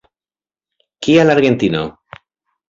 [1.07, 1.85] Kial Argentino?